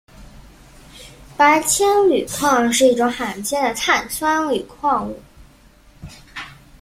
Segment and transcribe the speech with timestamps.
[1.37, 5.21] 白铅铝矿是一种罕见的碳酸铝矿物。